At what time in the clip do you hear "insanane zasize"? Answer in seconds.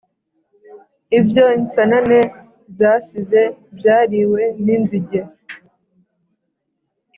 1.59-3.41